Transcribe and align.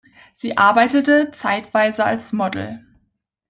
Sie 0.33 0.57
arbeitete 0.57 1.29
zeitweise 1.31 2.03
als 2.05 2.33
Model. 2.33 2.83